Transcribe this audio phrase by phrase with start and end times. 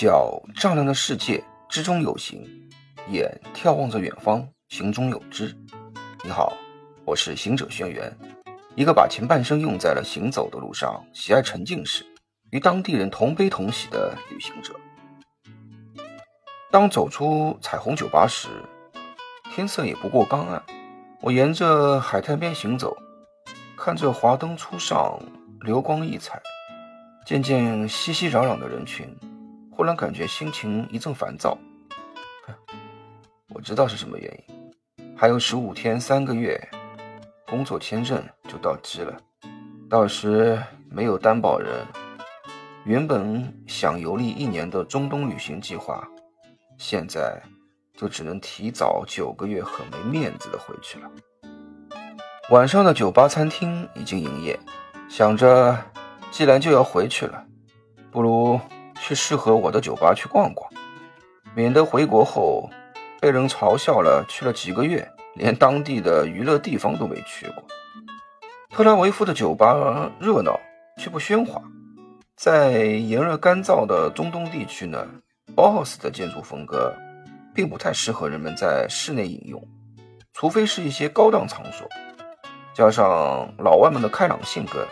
[0.00, 2.38] 脚丈量着世界，之中有形；
[3.10, 5.52] 眼眺望着远方，行中有知。
[6.22, 6.52] 你好，
[7.04, 8.12] 我是行者轩辕，
[8.76, 12.06] 一个把前半生用在了行走的路上，喜爱沉浸式，
[12.52, 14.72] 与当地人同悲同喜的旅行者。
[16.70, 18.46] 当走出彩虹酒吧时，
[19.52, 20.62] 天色也不过刚暗。
[21.20, 22.96] 我沿着海滩边行走，
[23.76, 25.20] 看着华灯初上，
[25.62, 26.40] 流光溢彩，
[27.26, 29.12] 渐渐熙熙攘攘的人群，
[29.78, 31.56] 忽然感觉心情一阵烦躁。
[33.54, 36.60] 我知道是什么原因，还有十五天、三个月，
[37.46, 39.16] 工作签证就到期了，
[39.88, 40.60] 到时
[40.90, 41.86] 没有担保人，
[42.84, 46.04] 原本想游历一年的中东旅行计划。
[46.76, 47.40] 现在
[47.96, 51.08] 就只能提早九个月，很没面子的回去了。
[52.50, 54.58] 晚上的酒吧、餐厅已经营业，
[55.08, 55.78] 想着
[56.32, 57.44] 既然就要回去了，
[58.10, 58.60] 不如
[59.00, 60.70] 去适合我的酒吧去逛逛，
[61.54, 62.68] 免得回国后
[63.20, 64.24] 被人嘲笑了。
[64.28, 67.64] 去了几个月，连当地的娱乐地方都没去过。
[68.70, 70.58] 特拉维夫的酒吧热闹
[70.98, 71.62] 却不喧哗，
[72.36, 75.06] 在炎热干燥的中东地区呢。
[75.56, 76.94] 包豪斯的建筑风格
[77.54, 79.60] 并不太适合人们在室内饮用，
[80.32, 81.88] 除非是一些高档场所。
[82.74, 84.86] 加上老外们的开朗性格，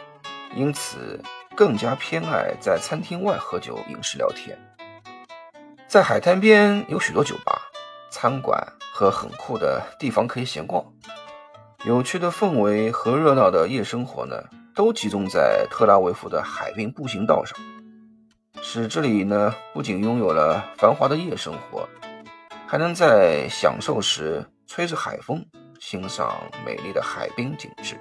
[0.56, 1.20] 因此
[1.56, 4.56] 更加偏爱在餐厅外喝酒、饮食、聊天。
[5.88, 7.62] 在海滩边有许多酒吧、
[8.10, 10.84] 餐馆和很酷的地方可以闲逛。
[11.86, 14.36] 有趣的氛围和热闹的夜生活呢，
[14.74, 17.58] 都集中在特拉维夫的海滨步行道上。
[18.60, 21.88] 使这里呢不仅拥有了繁华的夜生活，
[22.66, 25.42] 还能在享受时吹着海风，
[25.80, 26.34] 欣赏
[26.66, 27.96] 美丽的海滨景致。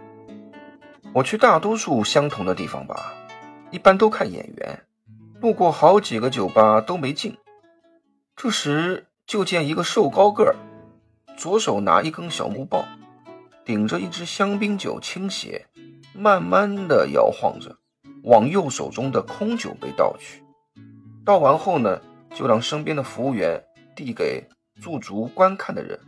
[1.14, 3.14] 我去大多数相同的地方吧，
[3.72, 4.82] 一般都看演员。
[5.42, 7.38] 路过好几个酒吧都没进，
[8.36, 10.56] 这时就见一个瘦高个儿，
[11.38, 12.84] 左手拿一根小木棒，
[13.64, 15.68] 顶着一支香槟酒倾斜，
[16.14, 17.78] 慢慢的摇晃着，
[18.24, 20.42] 往右手中的空酒杯倒去。
[21.24, 22.02] 倒完后呢，
[22.34, 23.62] 就让身边的服务员
[23.96, 24.48] 递给
[24.82, 26.00] 驻足观看的人。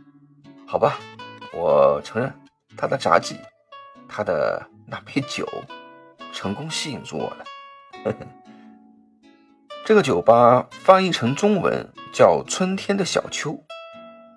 [0.66, 0.98] 好吧，
[1.52, 2.32] 我承认
[2.76, 3.36] 他的杂技，
[4.08, 5.46] 他的那杯酒，
[6.32, 7.44] 成功吸引住我了。
[9.84, 13.58] 这个酒吧翻译成中文叫“春天的小丘”，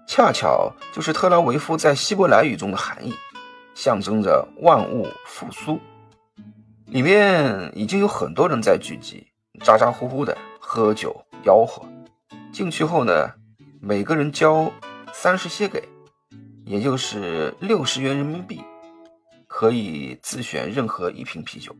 [0.07, 3.13] 恰巧就是特拉维夫在希伯来语中的含义，
[3.75, 5.79] 象征着万物复苏。
[6.85, 9.28] 里面已经有很多人在聚集，
[9.63, 10.38] 咋咋呼呼的。
[10.63, 11.84] 喝酒吆喝，
[12.53, 13.31] 进去后呢，
[13.81, 14.72] 每个人交
[15.12, 15.84] 三十些给，
[16.66, 18.63] 也就是六十元人民币，
[19.61, 21.75] 可以自选任何一瓶啤酒。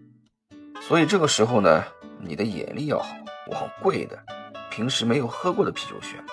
[0.79, 1.83] 所以这个时候呢，
[2.19, 3.15] 你的眼力要好，
[3.47, 4.23] 往贵的、
[4.69, 6.23] 平时没有喝过的啤酒选。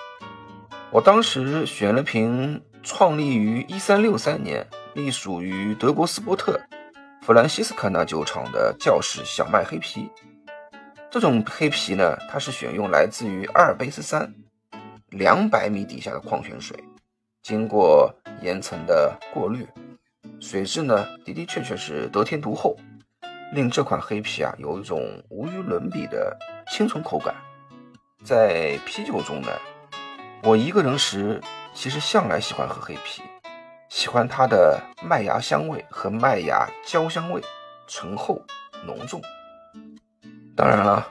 [0.91, 6.61] 我当时选了瓶创立于一三六三年、隶属于德国斯波特
[7.23, 10.07] 弗兰西斯卡纳酒厂的教士小麦黑啤。
[11.09, 14.31] 这种黑啤呢，它是选用来自于阿尔卑斯山
[15.09, 16.77] 两百米底下的矿泉水，
[17.41, 19.67] 经过岩层的过滤，
[20.39, 22.75] 水质呢的的确确是得天独厚，
[23.53, 26.37] 令这款黑啤啊有一种无与伦比的
[26.71, 27.35] 清纯口感。
[28.23, 29.47] 在啤酒中呢，
[30.43, 31.41] 我一个人时
[31.73, 33.21] 其实向来喜欢喝黑啤，
[33.89, 37.41] 喜欢它的麦芽香味和麦芽焦香味，
[37.87, 38.41] 醇厚
[38.85, 39.21] 浓重。
[40.55, 41.07] 当然了，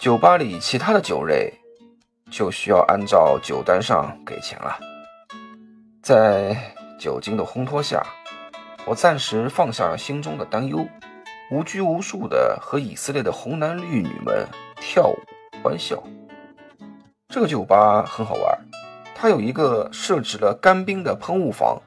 [0.00, 1.52] 酒吧里其他的酒类
[2.30, 4.78] 就需要按照酒单上给钱了。
[6.02, 6.56] 在
[6.98, 8.04] 酒精的烘托下，
[8.88, 10.86] 我暂时放下了心中的担忧，
[11.50, 15.18] 无拘无束的和以色列的红男绿女们跳舞
[15.60, 16.00] 欢笑。
[17.26, 18.56] 这个酒吧很好玩，
[19.12, 21.82] 它有一个设置了干冰的喷雾房，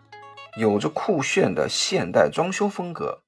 [0.57, 3.21] 有着酷炫的现代装修风格。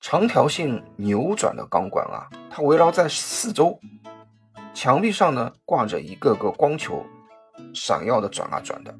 [0.00, 3.78] 长条形扭转的钢管啊，它围绕在四周，
[4.74, 7.06] 墙壁上呢挂着一个个光球，
[7.72, 8.92] 闪耀的转啊转的，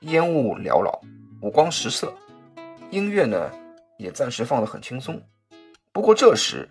[0.00, 0.98] 烟雾缭绕，
[1.42, 2.10] 五光十色。
[2.90, 3.50] 音乐呢
[3.98, 5.20] 也暂时放得很轻松。
[5.92, 6.68] 不过这时，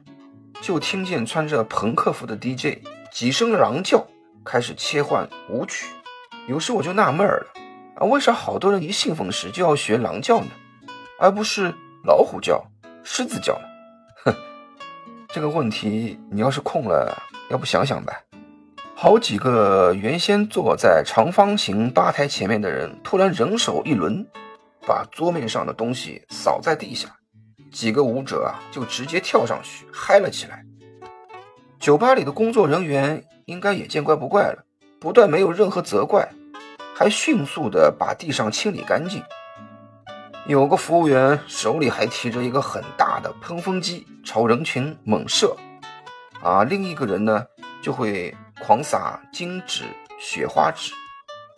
[0.61, 2.79] 就听见穿着朋克服的 DJ
[3.11, 4.05] 几声狼叫，
[4.43, 5.87] 开始切换舞曲。
[6.47, 7.47] 有时我就纳闷了
[7.95, 10.47] 啊，为啥好多人一兴奋时就要学狼叫呢，
[11.19, 11.73] 而不是
[12.03, 12.63] 老虎叫？
[13.03, 13.67] 狮子叫呢，
[14.25, 14.35] 哼，
[15.29, 17.15] 这个问题你要是空了，
[17.49, 18.13] 要不想想吧？
[18.95, 24.25] 好几个原先坐在长方形吧台前面的人，突然人手一轮，
[24.87, 27.09] 把桌面上的东西扫在地下，
[27.71, 30.63] 几个舞者啊就直接跳上去嗨了起来。
[31.79, 34.63] 酒吧里的工作人员应该也见怪不怪了，
[34.99, 36.27] 不但没有任何责怪，
[36.95, 39.23] 还迅速的把地上清理干净。
[40.47, 45.55] 有个服务员手里还提着一个很大的喷风机，朝人群猛射，
[46.41, 47.43] 啊，另一个人呢
[47.81, 49.83] 就会狂撒金纸、
[50.19, 50.93] 雪花纸，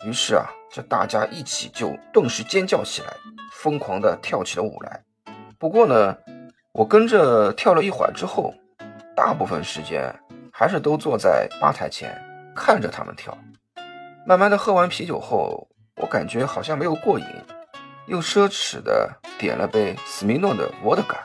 [0.06, 3.08] 于是啊，这大家一起就顿时尖叫起来，
[3.52, 5.02] 疯狂的跳起了舞来。
[5.58, 6.16] 不过呢，
[6.72, 8.54] 我跟着跳了一会儿之后，
[9.16, 10.14] 大部分时间
[10.52, 12.20] 还是都坐在吧台前
[12.54, 13.36] 看着他们跳。
[14.26, 17.26] 慢慢的喝完啤酒后，我感觉好像没有过瘾。
[18.06, 21.18] 又奢侈的点了杯斯米诺的伏特加，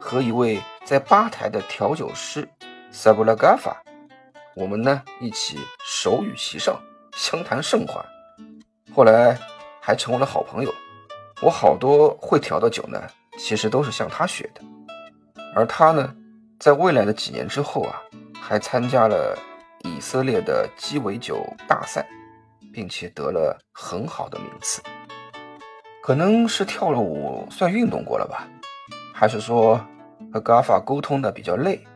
[0.00, 2.48] 和一位在吧台的调酒师
[2.90, 3.82] 萨布拉嘎法，
[4.56, 6.80] 我们呢一起手语齐上，
[7.12, 8.04] 相谈甚欢。
[8.98, 9.38] 后来
[9.80, 10.74] 还成为了好朋友。
[11.40, 13.00] 我好多会调的酒呢，
[13.38, 14.60] 其实都是向他学的。
[15.54, 16.12] 而他呢，
[16.58, 18.02] 在未来的几年之后啊，
[18.40, 19.38] 还参加了
[19.84, 22.04] 以色列的鸡尾酒大赛，
[22.72, 24.82] 并且得了很好的名次。
[26.02, 28.48] 可能是跳了舞算运动过了吧，
[29.14, 29.80] 还是说
[30.32, 31.86] 和嘎法沟通的比较累？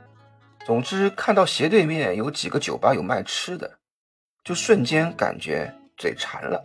[0.64, 3.78] 总之，看到斜对面有几个酒吧有卖吃的，
[4.44, 6.62] 就瞬间感觉嘴馋了。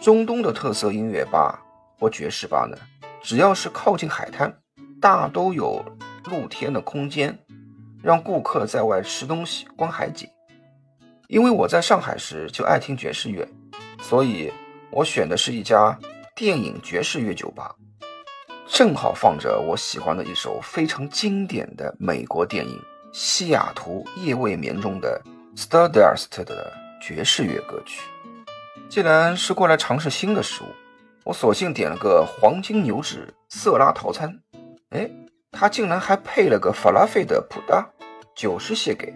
[0.00, 1.60] 中东的特色音乐吧
[1.98, 2.76] 或爵士吧呢，
[3.20, 4.52] 只要是靠近海滩，
[5.00, 5.84] 大都有
[6.26, 7.38] 露天的空间，
[8.02, 10.28] 让顾客在外吃东西、观海景。
[11.26, 13.46] 因为我在上海时就爱听爵士乐，
[14.00, 14.52] 所以
[14.90, 15.98] 我选的是一家。
[16.36, 17.74] 电影爵士乐酒吧
[18.68, 22.76] 正好放着我喜欢的一首非常经典的美国电影
[23.12, 25.20] 《西雅图夜未眠》中的
[25.56, 26.72] Stardust 的
[27.02, 28.02] 爵士乐歌曲。
[28.88, 30.66] 既然是过来尝试新的食物，
[31.24, 34.40] 我索性点了个黄金牛脂色拉套餐。
[34.90, 35.10] 哎，
[35.52, 37.86] 它竟然还配了个法拉费的普达，
[38.34, 39.14] 九十谢给，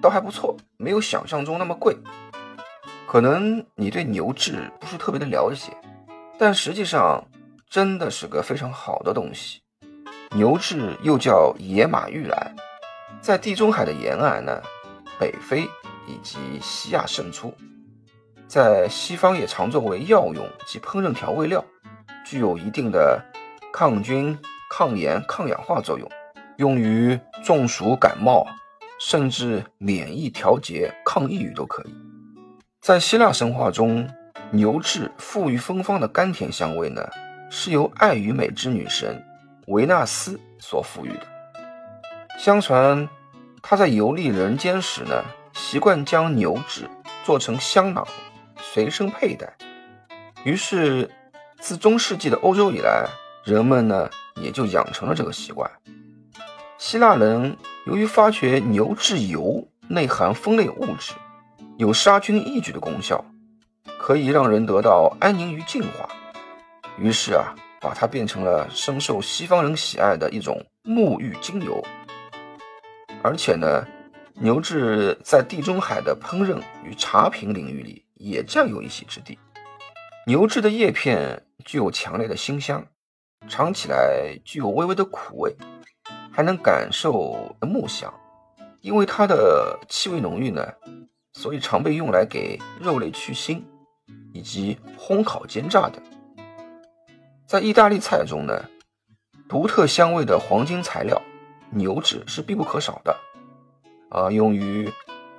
[0.00, 1.96] 倒还不错，没有想象中那么贵。
[3.06, 5.72] 可能你对牛脂不是特别的了解。
[6.36, 7.24] 但实际上，
[7.70, 9.60] 真的是个非常好的东西。
[10.34, 12.56] 牛脂又叫野马玉兰，
[13.20, 14.60] 在地中海的沿岸呢，
[15.20, 15.62] 北非
[16.08, 17.54] 以及西亚胜出，
[18.52, 21.64] 在西方也常作为药用及烹饪调味料，
[22.22, 23.18] 具有一定的
[23.72, 24.38] 抗菌、
[24.68, 26.06] 抗炎、抗氧化作用，
[26.58, 28.46] 用于中暑、感冒，
[29.00, 31.94] 甚至免疫调节、抗抑郁都可以。
[32.82, 34.06] 在希腊神话中。
[34.50, 37.08] 牛至馥郁芬芳的甘甜香味呢，
[37.48, 39.24] 是由爱与美之女神
[39.68, 41.26] 维纳斯所赋予的。
[42.38, 43.08] 相传，
[43.62, 46.86] 她在游历人间时呢，习惯将牛脂
[47.24, 48.06] 做成香囊，
[48.72, 49.54] 随身佩戴。
[50.44, 51.10] 于是，
[51.60, 53.06] 自中世纪的欧洲以来，
[53.44, 55.70] 人们呢也就养成了这个习惯。
[56.78, 57.54] 希腊人
[57.84, 61.12] 由于发觉牛至油内含酚类物质，
[61.76, 63.22] 有杀菌抑菌的功效。
[63.98, 66.08] 可以让人得到安宁与净化，
[66.98, 71.84] 于是啊，把它变成了深受西方人喜爱的一种沐浴精油。
[73.22, 73.86] 而且呢，
[74.34, 79.38] 牛至在地中海的烹饪与茶品领域里也占有一席之地。
[80.26, 82.86] 牛至的叶片具有强烈的辛香，
[83.48, 85.56] 尝起来具有微微的苦味，
[86.30, 88.12] 还能感受木香。
[88.80, 90.72] 因为它的气味浓郁呢，
[91.32, 93.62] 所以常被用来给肉类去腥。
[94.34, 96.02] 以及烘烤、煎炸等，
[97.46, 98.64] 在意大利菜中呢，
[99.46, 101.20] 独特香味的黄金材料
[101.68, 103.14] 牛脂是必不可少的，
[104.08, 104.90] 啊，用于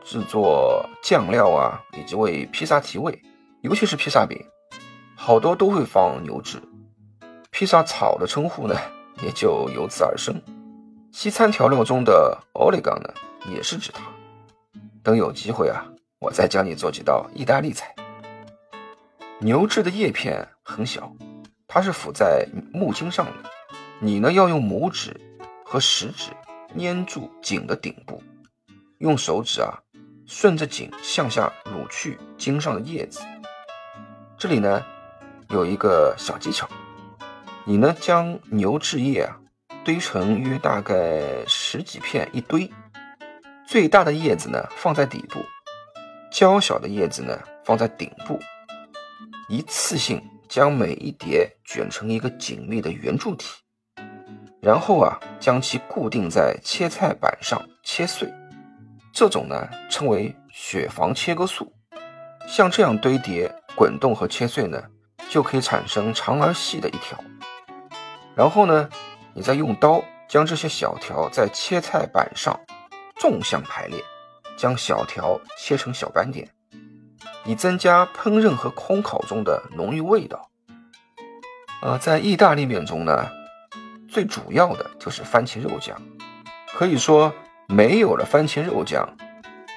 [0.04, 3.22] 制作酱料啊，以及为披萨提味，
[3.62, 4.38] 尤其是披萨饼，
[5.16, 6.62] 好多都会放牛脂。
[7.52, 8.76] 披萨草的称呼呢，
[9.24, 10.36] 也就由此而生。
[11.12, 13.14] 西餐调料中的 oligan 呢，
[13.50, 14.02] 也是指它。
[15.04, 15.86] 等有机会啊，
[16.20, 17.94] 我再教你做几道意大利菜。
[19.40, 21.12] 牛至的叶片很小，
[21.68, 23.34] 它是附在木茎上的。
[24.00, 25.16] 你呢要用拇指
[25.64, 26.32] 和食指
[26.78, 28.22] 粘住茎的顶部，
[28.98, 29.80] 用手指啊
[30.26, 33.22] 顺着茎向下撸去茎上的叶子。
[34.38, 34.84] 这里呢
[35.50, 36.68] 有一个小技巧，
[37.66, 39.40] 你呢将牛至叶啊
[39.86, 42.70] 堆成约大概十几片一堆，
[43.68, 45.40] 最大的叶子呢放在底部，
[46.32, 48.40] 较小的叶子呢放在顶部。
[49.50, 53.46] 一次性将每一叠卷成一个紧密的圆柱体，
[54.62, 58.28] 然后啊，将其固定在切菜板上切碎。
[59.14, 61.72] 这种呢称为雪房切割术。
[62.48, 64.84] 像这样堆叠、滚动和切碎呢，
[65.30, 67.18] 就可以产生长而细的一条。
[68.36, 68.90] 然后呢，
[69.34, 72.60] 你再用刀将这些小条在切菜板上
[73.16, 74.04] 纵向排列，
[74.58, 76.50] 将小条切成小斑点，
[77.46, 80.50] 以增加烹饪和烘烤中的浓郁味道。
[81.82, 83.30] 呃，在意大利面中呢，
[84.10, 86.02] 最主要的就是番茄肉酱，
[86.74, 87.34] 可以说
[87.74, 89.18] 没有了番茄肉酱，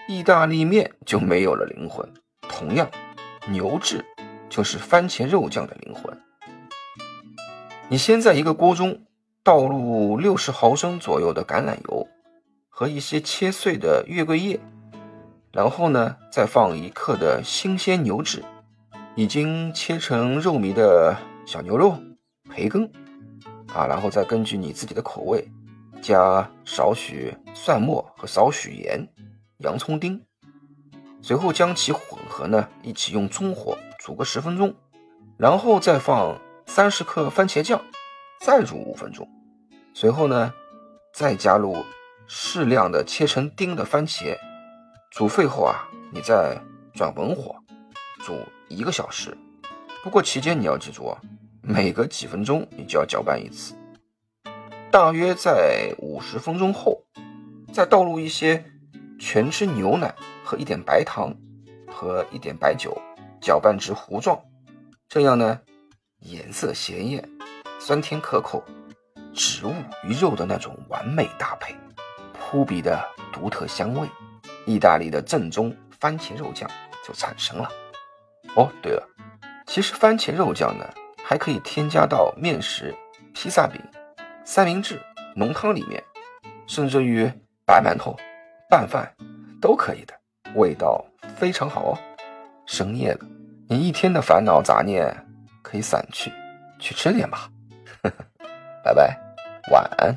[0.07, 2.07] 意大利面就没有了灵魂。
[2.47, 2.91] 同样，
[3.49, 4.05] 牛至
[4.50, 6.15] 就是番茄肉酱的灵魂。
[7.88, 9.00] 你先在一个锅中
[9.43, 12.07] 倒入六十毫升左右的橄榄油
[12.69, 14.61] 和一些切碎的月桂叶，
[15.50, 18.45] 然后呢，再放一克的新鲜牛脂，
[19.15, 21.97] 已经切成肉糜的小牛肉、
[22.50, 22.93] 培根，
[23.73, 25.49] 啊，然后再根据你自己的口味
[26.06, 29.08] 加少许蒜末和少许盐、
[29.58, 30.25] 洋葱丁，
[31.20, 34.72] 随后将其混合呢，一起用中火煮个十分钟，
[35.36, 36.40] 然后再放。
[36.68, 37.80] 三十克番茄酱，
[38.40, 39.28] 再煮五分钟，
[39.94, 40.52] 随后呢，
[41.14, 41.84] 再加入
[42.26, 44.36] 适量的切成丁的番茄，
[45.12, 46.60] 煮沸后啊，你再
[46.92, 47.54] 转文火
[48.18, 48.36] 煮
[48.68, 49.36] 一个小时。
[50.02, 51.20] 不过期间你要记住啊，
[51.62, 53.72] 每隔几分钟你就要搅拌一次。
[54.90, 57.05] 大约在五十分钟后，
[57.73, 58.64] 再倒入一些
[59.19, 60.14] 全脂牛奶
[60.45, 61.35] 和一点白糖
[61.87, 62.97] 和一点白酒，
[63.40, 64.40] 搅拌至糊状。
[65.09, 65.61] 这样呢。
[66.21, 67.23] 颜色鲜艳，
[67.78, 68.64] 酸甜可口，
[69.35, 71.76] 植物与肉的那种完美搭配，
[72.33, 74.09] 扑鼻的独特香味，
[74.64, 76.69] 意大利的正宗番茄肉酱
[77.07, 77.71] 就产生了。
[78.57, 79.07] 哦，对了，
[79.66, 80.85] 其实番茄肉酱呢，
[81.23, 82.93] 还可以添加到面食、
[83.35, 83.81] 披萨饼、
[84.49, 85.03] 三明治、
[85.35, 86.00] 浓汤里面，
[86.69, 87.29] 甚至于
[87.67, 88.17] 白馒头、
[88.71, 89.12] 拌饭
[89.61, 90.15] 都可以的，
[90.55, 91.05] 味道
[91.37, 91.99] 非常好哦。
[92.65, 93.19] 深夜了，
[93.69, 95.15] 你一天的烦恼杂念。
[95.62, 96.33] 可以散去，
[96.79, 97.50] 去吃点吧。
[98.85, 99.19] 拜拜，
[99.73, 100.15] 晚安。